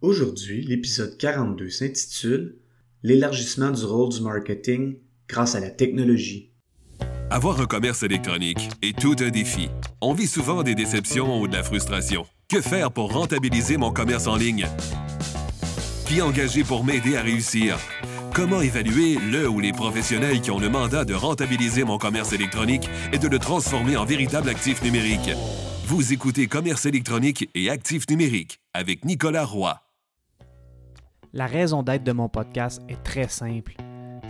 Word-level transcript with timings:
Aujourd'hui, 0.00 0.64
l'épisode 0.64 1.16
42 1.18 1.70
s'intitule 1.70 2.54
L'élargissement 3.02 3.72
du 3.72 3.84
rôle 3.84 4.10
du 4.10 4.20
marketing 4.20 4.98
grâce 5.28 5.56
à 5.56 5.60
la 5.60 5.70
technologie. 5.70 6.52
Avoir 7.30 7.60
un 7.60 7.66
commerce 7.66 8.04
électronique 8.04 8.68
est 8.80 8.96
tout 8.96 9.16
un 9.18 9.30
défi. 9.30 9.68
On 10.00 10.14
vit 10.14 10.28
souvent 10.28 10.62
des 10.62 10.76
déceptions 10.76 11.40
ou 11.40 11.48
de 11.48 11.54
la 11.54 11.64
frustration. 11.64 12.26
Que 12.48 12.60
faire 12.60 12.92
pour 12.92 13.12
rentabiliser 13.12 13.76
mon 13.76 13.90
commerce 13.90 14.28
en 14.28 14.36
ligne? 14.36 14.66
Qui 16.06 16.22
engager 16.22 16.62
pour 16.62 16.84
m'aider 16.84 17.16
à 17.16 17.22
réussir? 17.22 17.76
Comment 18.32 18.60
évaluer 18.60 19.16
le 19.16 19.48
ou 19.48 19.58
les 19.58 19.72
professionnels 19.72 20.40
qui 20.40 20.52
ont 20.52 20.60
le 20.60 20.68
mandat 20.68 21.04
de 21.04 21.14
rentabiliser 21.14 21.82
mon 21.82 21.98
commerce 21.98 22.32
électronique 22.32 22.88
et 23.12 23.18
de 23.18 23.26
le 23.26 23.40
transformer 23.40 23.96
en 23.96 24.04
véritable 24.04 24.48
actif 24.48 24.80
numérique? 24.80 25.30
Vous 25.86 26.12
écoutez 26.12 26.46
Commerce 26.46 26.86
électronique 26.86 27.50
et 27.56 27.68
actif 27.68 28.08
numérique 28.08 28.60
avec 28.74 29.04
Nicolas 29.04 29.44
Roy. 29.44 29.80
La 31.34 31.46
raison 31.46 31.82
d'être 31.82 32.04
de 32.04 32.12
mon 32.12 32.30
podcast 32.30 32.80
est 32.88 33.02
très 33.02 33.28
simple. 33.28 33.74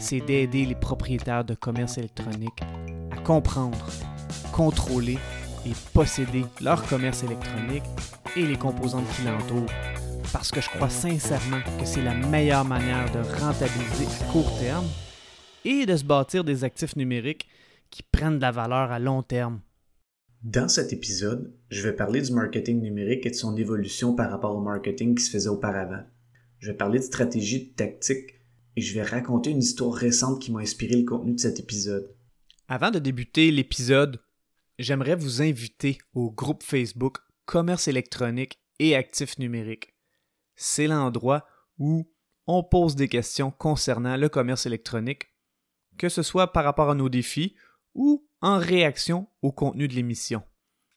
C'est 0.01 0.21
d'aider 0.21 0.67
les 0.67 0.75
propriétaires 0.75 1.45
de 1.45 1.55
commerce 1.55 1.97
électronique 1.97 2.61
à 3.13 3.21
comprendre, 3.21 3.87
contrôler 4.53 5.17
et 5.65 5.73
posséder 5.95 6.45
leur 6.61 6.85
commerce 6.89 7.23
électronique 7.23 7.85
et 8.37 8.45
les 8.45 8.57
composantes 8.57 9.09
qui 9.15 9.23
l'entourent. 9.23 9.73
Parce 10.33 10.51
que 10.51 10.61
je 10.61 10.69
crois 10.71 10.91
sincèrement 10.91 11.61
que 11.79 11.85
c'est 11.85 12.03
la 12.03 12.15
meilleure 12.15 12.65
manière 12.65 13.11
de 13.13 13.21
rentabiliser 13.41 14.07
à 14.21 14.33
court 14.33 14.59
terme 14.59 14.87
et 15.65 15.87
de 15.87 15.97
se 15.97 16.05
bâtir 16.05 16.43
des 16.43 16.65
actifs 16.65 16.97
numériques 16.97 17.47
qui 17.91 18.03
prennent 18.03 18.39
de 18.39 18.43
la 18.43 18.51
valeur 18.51 18.91
à 18.91 18.99
long 18.99 19.23
terme. 19.23 19.61
Dans 20.43 20.69
cet 20.69 20.93
épisode, 20.93 21.53
je 21.71 21.83
vais 21.83 21.95
parler 21.95 22.23
du 22.23 22.33
marketing 22.33 22.81
numérique 22.81 23.25
et 23.25 23.31
de 23.31 23.37
son 23.37 23.57
évolution 23.57 24.17
par 24.17 24.31
rapport 24.31 24.57
au 24.57 24.61
marketing 24.61 25.15
qui 25.15 25.23
se 25.23 25.31
faisait 25.31 25.49
auparavant. 25.49 26.03
Je 26.59 26.71
vais 26.71 26.77
parler 26.77 26.99
de 26.99 27.05
stratégie, 27.05 27.69
de 27.69 27.75
tactique 27.75 28.35
et 28.77 28.81
je 28.81 28.95
vais 28.95 29.03
raconter 29.03 29.51
une 29.51 29.63
histoire 29.63 29.93
récente 29.93 30.41
qui 30.41 30.53
m'a 30.53 30.61
inspiré 30.61 30.97
le 30.97 31.05
contenu 31.05 31.35
de 31.35 31.41
cet 31.41 31.61
épisode. 31.61 32.15
Avant 32.69 32.91
de 32.91 32.99
débuter 32.99 33.51
l'épisode, 33.51 34.21
j'aimerais 34.79 35.17
vous 35.17 35.43
inviter 35.43 35.99
au 36.15 36.31
groupe 36.31 36.63
Facebook 36.63 37.19
Commerce 37.45 37.89
électronique 37.89 38.61
et 38.79 38.95
actifs 38.95 39.39
numériques. 39.39 39.95
C'est 40.55 40.87
l'endroit 40.87 41.47
où 41.79 42.11
on 42.47 42.63
pose 42.63 42.97
des 42.97 43.09
questions 43.09 43.51
concernant 43.51 44.17
le 44.17 44.29
commerce 44.29 44.67
électronique, 44.67 45.29
que 45.97 46.09
ce 46.09 46.23
soit 46.23 46.53
par 46.53 46.65
rapport 46.65 46.91
à 46.91 46.95
nos 46.95 47.09
défis 47.09 47.55
ou 47.95 48.29
en 48.41 48.59
réaction 48.59 49.29
au 49.43 49.53
contenu 49.53 49.89
de 49.89 49.95
l'émission. 49.95 50.43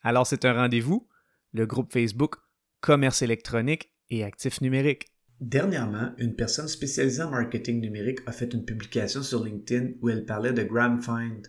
Alors 0.01 0.25
c'est 0.25 0.45
un 0.45 0.53
rendez-vous, 0.53 1.07
le 1.53 1.65
groupe 1.65 1.91
Facebook 1.91 2.35
Commerce 2.79 3.21
électronique 3.21 3.91
et 4.09 4.23
actifs 4.23 4.61
numériques. 4.61 5.10
Dernièrement, 5.41 6.11
une 6.19 6.35
personne 6.35 6.67
spécialisée 6.67 7.23
en 7.23 7.31
marketing 7.31 7.81
numérique 7.81 8.19
a 8.27 8.31
fait 8.31 8.53
une 8.53 8.63
publication 8.63 9.23
sur 9.23 9.43
LinkedIn 9.43 9.93
où 9.99 10.09
elle 10.09 10.23
parlait 10.23 10.53
de 10.53 10.61
GramFind, 10.61 11.47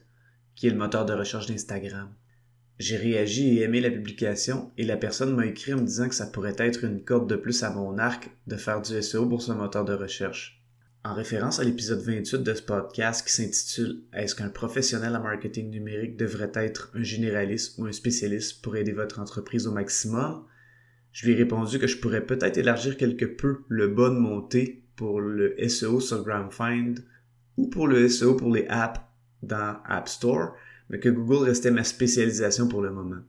qui 0.54 0.66
est 0.66 0.70
le 0.70 0.78
moteur 0.78 1.04
de 1.04 1.12
recherche 1.12 1.46
d'Instagram. 1.46 2.08
J'ai 2.78 2.96
réagi 2.96 3.58
et 3.58 3.62
aimé 3.64 3.82
la 3.82 3.90
publication 3.90 4.72
et 4.78 4.84
la 4.84 4.96
personne 4.96 5.36
m'a 5.36 5.44
écrit 5.44 5.74
en 5.74 5.80
me 5.82 5.86
disant 5.86 6.08
que 6.08 6.14
ça 6.14 6.26
pourrait 6.26 6.56
être 6.56 6.84
une 6.84 7.04
corde 7.04 7.28
de 7.28 7.36
plus 7.36 7.62
à 7.64 7.70
mon 7.70 7.98
arc 7.98 8.30
de 8.46 8.56
faire 8.56 8.80
du 8.80 9.02
SEO 9.02 9.26
pour 9.26 9.42
ce 9.42 9.52
moteur 9.52 9.84
de 9.84 9.92
recherche. 9.92 10.64
En 11.04 11.12
référence 11.12 11.60
à 11.60 11.64
l'épisode 11.64 12.00
28 12.00 12.38
de 12.38 12.54
ce 12.54 12.62
podcast 12.62 13.26
qui 13.26 13.32
s'intitule 13.34 14.04
Est-ce 14.14 14.34
qu'un 14.34 14.48
professionnel 14.48 15.14
en 15.14 15.22
marketing 15.22 15.68
numérique 15.68 16.16
devrait 16.16 16.52
être 16.54 16.90
un 16.94 17.02
généraliste 17.02 17.76
ou 17.76 17.84
un 17.84 17.92
spécialiste 17.92 18.62
pour 18.62 18.74
aider 18.74 18.92
votre 18.92 19.20
entreprise 19.20 19.66
au 19.66 19.72
maximum? 19.72 20.46
Je 21.12 21.26
lui 21.26 21.32
ai 21.32 21.36
répondu 21.36 21.78
que 21.78 21.86
je 21.86 21.98
pourrais 21.98 22.24
peut-être 22.24 22.58
élargir 22.58 22.96
quelque 22.96 23.26
peu 23.26 23.60
le 23.68 23.88
bas 23.88 24.08
de 24.08 24.16
montée 24.16 24.82
pour 24.96 25.20
le 25.20 25.54
SEO 25.68 26.00
sur 26.00 26.24
GramFind 26.24 27.04
ou 27.56 27.68
pour 27.68 27.86
le 27.86 28.08
SEO 28.08 28.34
pour 28.34 28.52
les 28.52 28.66
apps 28.68 29.00
dans 29.42 29.78
App 29.84 30.08
Store, 30.08 30.54
mais 30.88 31.00
que 31.00 31.08
Google 31.08 31.44
restait 31.44 31.70
ma 31.70 31.84
spécialisation 31.84 32.68
pour 32.68 32.80
le 32.80 32.90
moment. 32.90 33.20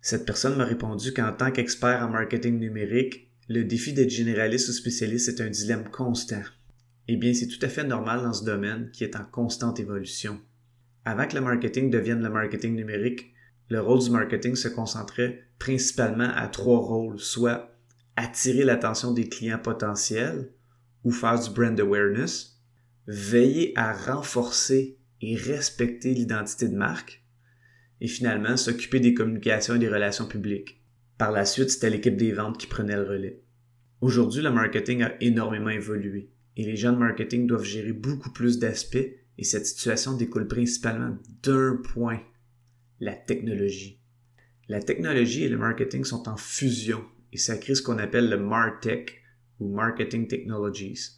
Cette 0.00 0.26
personne 0.26 0.56
m'a 0.56 0.64
répondu 0.64 1.12
qu'en 1.12 1.32
tant 1.32 1.50
qu'expert 1.50 2.02
en 2.02 2.10
marketing 2.10 2.58
numérique, 2.58 3.30
le 3.48 3.64
défi 3.64 3.92
d'être 3.92 4.10
généraliste 4.10 4.68
ou 4.68 4.72
spécialiste 4.72 5.28
est 5.28 5.42
un 5.42 5.50
dilemme 5.50 5.88
constant. 5.90 6.42
Eh 7.08 7.16
bien, 7.16 7.32
c'est 7.32 7.48
tout 7.48 7.64
à 7.64 7.68
fait 7.68 7.84
normal 7.84 8.22
dans 8.22 8.34
ce 8.34 8.44
domaine 8.44 8.90
qui 8.92 9.02
est 9.02 9.16
en 9.16 9.24
constante 9.24 9.80
évolution. 9.80 10.38
Avant 11.04 11.26
que 11.26 11.34
le 11.34 11.40
marketing 11.40 11.90
devienne 11.90 12.22
le 12.22 12.28
marketing 12.28 12.76
numérique, 12.76 13.32
le 13.68 13.80
rôle 13.80 14.00
du 14.00 14.10
marketing 14.10 14.54
se 14.54 14.68
concentrait 14.68 15.44
principalement 15.58 16.30
à 16.34 16.48
trois 16.48 16.80
rôles, 16.80 17.18
soit 17.18 17.74
attirer 18.16 18.64
l'attention 18.64 19.12
des 19.12 19.28
clients 19.28 19.58
potentiels 19.58 20.50
ou 21.04 21.10
faire 21.10 21.38
du 21.38 21.50
brand 21.50 21.78
awareness, 21.78 22.60
veiller 23.06 23.72
à 23.76 23.92
renforcer 23.92 24.98
et 25.20 25.36
respecter 25.36 26.14
l'identité 26.14 26.68
de 26.68 26.76
marque, 26.76 27.24
et 28.00 28.08
finalement 28.08 28.56
s'occuper 28.56 29.00
des 29.00 29.14
communications 29.14 29.74
et 29.74 29.78
des 29.78 29.88
relations 29.88 30.26
publiques. 30.26 30.82
Par 31.16 31.32
la 31.32 31.44
suite, 31.44 31.70
c'était 31.70 31.90
l'équipe 31.90 32.16
des 32.16 32.32
ventes 32.32 32.58
qui 32.58 32.66
prenait 32.66 32.96
le 32.96 33.02
relais. 33.02 33.42
Aujourd'hui, 34.00 34.42
le 34.42 34.52
marketing 34.52 35.02
a 35.02 35.14
énormément 35.20 35.70
évolué 35.70 36.30
et 36.56 36.64
les 36.64 36.76
gens 36.76 36.92
de 36.92 36.98
marketing 36.98 37.46
doivent 37.46 37.64
gérer 37.64 37.92
beaucoup 37.92 38.32
plus 38.32 38.58
d'aspects 38.58 38.96
et 39.38 39.44
cette 39.44 39.66
situation 39.66 40.16
découle 40.16 40.46
principalement 40.46 41.16
d'un 41.42 41.76
point, 41.76 42.20
la 43.00 43.14
technologie. 43.14 44.00
La 44.68 44.82
technologie 44.82 45.44
et 45.44 45.48
le 45.48 45.58
marketing 45.58 46.04
sont 46.04 46.28
en 46.28 46.36
fusion 46.36 47.04
et 47.32 47.38
ça 47.38 47.56
crée 47.56 47.74
ce 47.74 47.82
qu'on 47.82 47.98
appelle 47.98 48.28
le 48.28 48.38
MarTech 48.38 49.22
ou 49.60 49.74
Marketing 49.74 50.28
Technologies. 50.28 51.16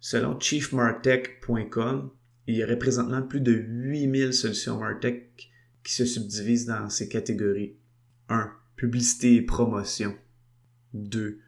Selon 0.00 0.38
chiefmartech.com, 0.38 2.10
il 2.46 2.56
y 2.56 2.64
aurait 2.64 2.78
présentement 2.78 3.22
plus 3.22 3.40
de 3.40 3.52
8000 3.52 4.32
solutions 4.32 4.78
MarTech 4.78 5.50
qui 5.82 5.92
se 5.92 6.04
subdivisent 6.04 6.66
dans 6.66 6.88
ces 6.88 7.08
catégories. 7.08 7.76
1. 8.28 8.50
Publicité 8.76 9.36
et 9.36 9.42
promotion. 9.42 10.16
2. 10.94 11.40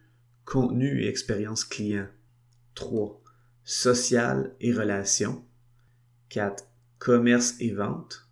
Contenu 0.44 1.02
et 1.02 1.08
expérience 1.08 1.64
client. 1.64 2.08
3 2.74 3.22
social 3.64 4.54
et 4.60 4.72
relations. 4.72 5.44
4. 6.28 6.64
Commerce 6.98 7.54
et 7.60 7.72
vente. 7.72 8.28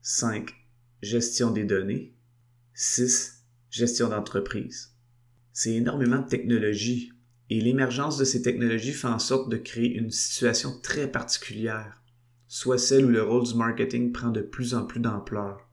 5. 0.00 0.61
Gestion 1.02 1.50
des 1.50 1.64
données. 1.64 2.14
6. 2.74 3.44
Gestion 3.70 4.08
d'entreprise. 4.08 4.94
C'est 5.52 5.74
énormément 5.74 6.20
de 6.20 6.28
technologies 6.28 7.12
et 7.50 7.60
l'émergence 7.60 8.18
de 8.18 8.24
ces 8.24 8.40
technologies 8.40 8.92
fait 8.92 9.08
en 9.08 9.18
sorte 9.18 9.50
de 9.50 9.56
créer 9.56 9.96
une 9.96 10.12
situation 10.12 10.80
très 10.80 11.10
particulière, 11.10 12.00
soit 12.46 12.78
celle 12.78 13.06
où 13.06 13.08
le 13.08 13.24
rôle 13.24 13.42
du 13.42 13.56
marketing 13.56 14.12
prend 14.12 14.30
de 14.30 14.42
plus 14.42 14.74
en 14.74 14.86
plus 14.86 15.00
d'ampleur. 15.00 15.68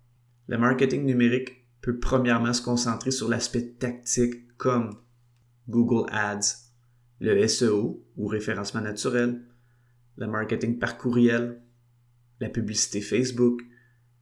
Le 0.48 0.58
marketing 0.58 1.06
numérique 1.06 1.64
peut 1.82 2.00
premièrement 2.00 2.54
se 2.54 2.64
concentrer 2.64 3.12
sur 3.12 3.30
l'aspect 3.30 3.74
tactique 3.74 4.58
comme 4.58 4.98
Google 5.68 6.10
Ads, 6.12 6.72
le 7.20 7.48
SEO 7.48 8.04
ou 8.18 8.26
référencement 8.26 8.82
naturel, 8.82 9.44
le 10.18 10.26
marketing 10.26 10.80
par 10.80 10.98
courriel, 10.98 11.62
la 12.40 12.50
publicité 12.50 13.00
Facebook, 13.00 13.62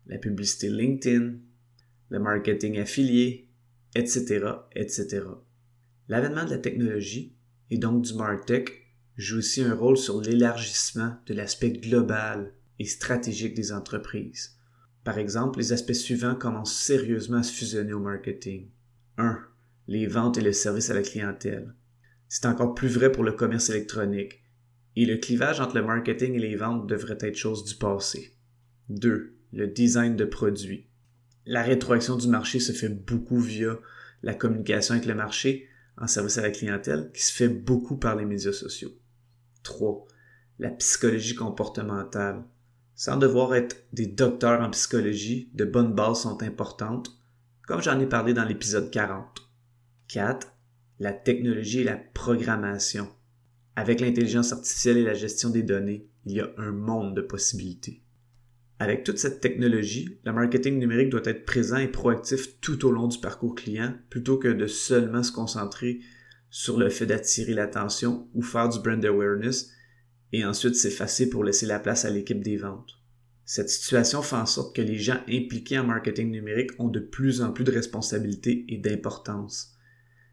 la 0.07 0.17
publicité 0.17 0.69
LinkedIn, 0.69 1.35
le 2.09 2.19
marketing 2.19 2.79
affilié, 2.79 3.49
etc., 3.95 4.45
etc. 4.75 5.23
L'avènement 6.07 6.45
de 6.45 6.51
la 6.51 6.57
technologie 6.57 7.35
et 7.69 7.77
donc 7.77 8.03
du 8.03 8.13
MarTech 8.13 8.69
joue 9.17 9.39
aussi 9.39 9.61
un 9.61 9.73
rôle 9.73 9.97
sur 9.97 10.21
l'élargissement 10.21 11.17
de 11.25 11.33
l'aspect 11.33 11.71
global 11.71 12.53
et 12.79 12.85
stratégique 12.85 13.55
des 13.55 13.71
entreprises. 13.71 14.57
Par 15.03 15.17
exemple, 15.17 15.59
les 15.59 15.73
aspects 15.73 15.93
suivants 15.93 16.35
commencent 16.35 16.77
sérieusement 16.77 17.37
à 17.37 17.43
se 17.43 17.53
fusionner 17.53 17.93
au 17.93 17.99
marketing. 17.99 18.69
1. 19.17 19.39
Les 19.87 20.05
ventes 20.05 20.37
et 20.37 20.41
le 20.41 20.51
service 20.51 20.89
à 20.89 20.93
la 20.93 21.01
clientèle. 21.01 21.73
C'est 22.27 22.45
encore 22.45 22.75
plus 22.75 22.89
vrai 22.89 23.11
pour 23.11 23.23
le 23.23 23.31
commerce 23.31 23.69
électronique, 23.69 24.43
et 24.95 25.05
le 25.05 25.17
clivage 25.17 25.61
entre 25.61 25.75
le 25.75 25.85
marketing 25.85 26.33
et 26.35 26.39
les 26.39 26.55
ventes 26.55 26.87
devrait 26.87 27.17
être 27.21 27.37
chose 27.37 27.63
du 27.63 27.75
passé. 27.75 28.33
2. 28.89 29.36
Le 29.53 29.67
design 29.67 30.15
de 30.15 30.25
produits. 30.25 30.87
La 31.45 31.63
rétroaction 31.63 32.17
du 32.17 32.27
marché 32.27 32.59
se 32.59 32.71
fait 32.71 32.89
beaucoup 32.89 33.39
via 33.39 33.79
la 34.23 34.33
communication 34.33 34.95
avec 34.95 35.05
le 35.05 35.15
marché 35.15 35.67
en 35.97 36.07
service 36.07 36.37
à 36.37 36.41
la 36.41 36.51
clientèle, 36.51 37.11
qui 37.13 37.23
se 37.23 37.33
fait 37.33 37.49
beaucoup 37.49 37.97
par 37.97 38.15
les 38.15 38.25
médias 38.25 38.51
sociaux. 38.51 38.91
3. 39.63 40.05
La 40.59 40.69
psychologie 40.71 41.35
comportementale. 41.35 42.43
Sans 42.95 43.17
devoir 43.17 43.55
être 43.55 43.85
des 43.93 44.07
docteurs 44.07 44.61
en 44.61 44.69
psychologie, 44.71 45.49
de 45.53 45.65
bonnes 45.65 45.93
bases 45.93 46.21
sont 46.21 46.41
importantes, 46.43 47.11
comme 47.67 47.81
j'en 47.81 47.99
ai 47.99 48.07
parlé 48.07 48.33
dans 48.33 48.45
l'épisode 48.45 48.91
40. 48.91 49.49
4 50.07 50.47
la 50.99 51.13
technologie 51.13 51.81
et 51.81 51.83
la 51.83 51.97
programmation. 51.97 53.07
Avec 53.75 54.01
l'intelligence 54.01 54.51
artificielle 54.51 54.97
et 54.97 55.03
la 55.03 55.13
gestion 55.13 55.49
des 55.49 55.61
données, 55.61 56.07
il 56.25 56.33
y 56.33 56.41
a 56.41 56.49
un 56.57 56.71
monde 56.71 57.15
de 57.15 57.21
possibilités. 57.21 58.01
Avec 58.79 59.03
toute 59.03 59.17
cette 59.17 59.41
technologie, 59.41 60.19
le 60.23 60.33
marketing 60.33 60.77
numérique 60.77 61.09
doit 61.09 61.25
être 61.25 61.45
présent 61.45 61.77
et 61.77 61.87
proactif 61.87 62.59
tout 62.61 62.85
au 62.85 62.91
long 62.91 63.07
du 63.07 63.19
parcours 63.19 63.55
client 63.55 63.95
plutôt 64.09 64.37
que 64.37 64.49
de 64.49 64.67
seulement 64.67 65.23
se 65.23 65.31
concentrer 65.31 66.01
sur 66.49 66.77
le 66.77 66.89
fait 66.89 67.07
d'attirer 67.07 67.53
l'attention 67.53 68.27
ou 68.33 68.41
faire 68.41 68.69
du 68.69 68.79
brand 68.79 69.03
awareness 69.03 69.71
et 70.31 70.45
ensuite 70.45 70.75
s'effacer 70.75 71.29
pour 71.29 71.43
laisser 71.43 71.65
la 71.65 71.79
place 71.79 72.05
à 72.05 72.09
l'équipe 72.09 72.43
des 72.43 72.57
ventes. 72.57 72.97
Cette 73.45 73.69
situation 73.69 74.21
fait 74.21 74.35
en 74.35 74.45
sorte 74.45 74.75
que 74.75 74.81
les 74.81 74.97
gens 74.97 75.21
impliqués 75.27 75.79
en 75.79 75.85
marketing 75.85 76.29
numérique 76.29 76.71
ont 76.79 76.89
de 76.89 76.99
plus 76.99 77.41
en 77.41 77.51
plus 77.51 77.63
de 77.63 77.71
responsabilités 77.71 78.65
et 78.67 78.77
d'importance. 78.77 79.73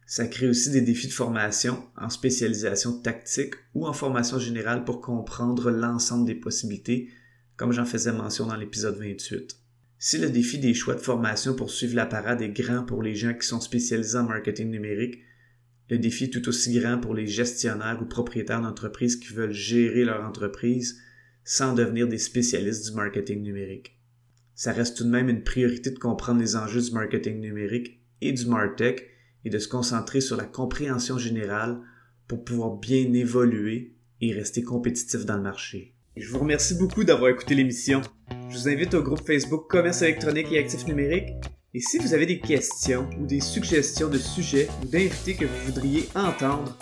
Ça 0.07 0.27
crée 0.27 0.49
aussi 0.49 0.71
des 0.71 0.83
défis 0.83 1.07
de 1.07 1.13
formation 1.13 1.83
en 1.97 2.11
spécialisation 2.11 3.01
tactique 3.01 3.55
ou 3.73 3.87
en 3.87 3.93
formation 3.93 4.39
générale 4.39 4.85
pour 4.85 5.01
comprendre 5.01 5.71
l'ensemble 5.71 6.27
des 6.27 6.35
possibilités, 6.35 7.09
comme 7.57 7.73
j'en 7.73 7.85
faisais 7.85 8.13
mention 8.13 8.47
dans 8.47 8.57
l'épisode 8.57 8.99
28. 8.99 9.57
Si 9.99 10.19
le 10.19 10.31
défi 10.31 10.59
des 10.59 10.75
choix 10.75 10.95
de 10.95 11.01
formation 11.01 11.55
pour 11.55 11.71
suivre 11.71 11.97
la 11.97 12.07
parade 12.07 12.43
est 12.43 12.51
grand 12.51 12.85
pour 12.85 13.03
les 13.03 13.15
gens 13.15 13.35
qui 13.35 13.47
sont 13.47 13.61
spécialisés 13.61 14.19
en 14.19 14.25
marketing 14.25 14.71
numérique, 14.71 15.21
le 15.91 15.99
défi 15.99 16.25
est 16.25 16.31
tout 16.31 16.49
aussi 16.49 16.79
grand 16.79 16.99
pour 16.99 17.15
les 17.15 17.27
gestionnaires 17.27 18.01
ou 18.03 18.07
propriétaires 18.07 18.63
d'entreprises 18.63 19.17
qui 19.17 19.33
veulent 19.33 19.53
gérer 19.53 20.05
leur 20.05 20.25
entreprise 20.25 21.01
sans 21.45 21.75
devenir 21.75 22.09
des 22.09 22.19
spécialistes 22.19 22.91
du 22.91 22.97
marketing 22.97 23.43
numérique. 23.43 23.99
Ça 24.55 24.73
reste 24.73 24.97
tout 24.97 25.05
de 25.05 25.11
même 25.11 25.29
une 25.29 25.43
priorité 25.43 25.91
de 25.91 25.99
comprendre 25.99 26.41
les 26.41 26.57
enjeux 26.57 26.81
du 26.81 26.93
marketing 26.93 27.41
numérique 27.41 28.01
et 28.21 28.33
du 28.33 28.47
MarTech 28.47 29.09
et 29.45 29.51
de 29.51 29.59
se 29.59 29.69
concentrer 29.69 30.21
sur 30.21 30.37
la 30.37 30.45
compréhension 30.45 31.19
générale 31.19 31.81
pour 32.29 32.45
pouvoir 32.45 32.77
bien 32.77 33.13
évoluer 33.13 33.95
et 34.21 34.33
rester 34.33 34.63
compétitif 34.63 35.27
dans 35.27 35.37
le 35.37 35.43
marché. 35.43 35.94
Je 36.17 36.31
vous 36.31 36.39
remercie 36.39 36.75
beaucoup 36.75 37.03
d'avoir 37.03 37.31
écouté 37.31 37.57
l'émission. 37.57 38.01
Je 38.49 38.57
vous 38.57 38.69
invite 38.69 38.95
au 38.95 39.03
groupe 39.03 39.27
Facebook 39.27 39.69
Commerce 39.69 40.01
électronique 40.03 40.47
et 40.53 40.61
actifs 40.61 40.87
numériques. 40.87 41.33
Et 41.75 41.81
si 41.81 41.99
vous 41.99 42.15
avez 42.15 42.25
des 42.25 42.39
questions 42.39 43.11
ou 43.19 43.27
des 43.27 43.41
suggestions 43.41 44.09
de 44.09 44.19
sujets 44.19 44.69
ou 44.81 44.87
d'invités 44.87 45.35
que 45.35 45.45
vous 45.45 45.67
voudriez 45.67 46.09
entendre, 46.15 46.79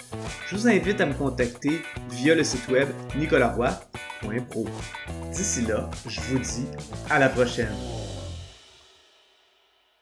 je 0.46 0.54
vous 0.54 0.68
invite 0.68 1.00
à 1.00 1.06
me 1.06 1.14
contacter 1.14 1.80
via 2.10 2.34
le 2.34 2.44
site 2.44 2.68
web 2.68 2.88
nicolaroy.pro. 3.16 4.66
D'ici 5.32 5.62
là, 5.62 5.90
je 6.06 6.20
vous 6.20 6.38
dis 6.38 6.66
à 7.08 7.18
la 7.18 7.30
prochaine. 7.30 7.72